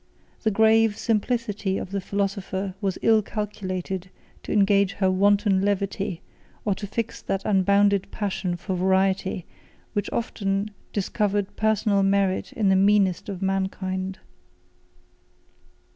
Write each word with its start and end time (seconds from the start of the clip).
The 0.41 0.49
grave 0.49 0.97
simplicity 0.97 1.77
of 1.77 1.91
the 1.91 2.01
philosopher 2.01 2.73
was 2.81 2.97
ill 3.03 3.21
calculated 3.21 4.09
to 4.41 4.51
engage 4.51 4.93
her 4.93 5.11
wanton 5.11 5.61
levity, 5.61 6.23
or 6.65 6.73
to 6.73 6.87
fix 6.87 7.21
that 7.21 7.45
unbounded 7.45 8.09
passion 8.09 8.55
for 8.57 8.73
variety, 8.75 9.45
which 9.93 10.11
often 10.11 10.71
discovered 10.91 11.55
personal 11.55 12.01
merit 12.01 12.51
in 12.53 12.69
the 12.69 12.75
meanest 12.75 13.29
of 13.29 13.43
mankind. 13.43 14.17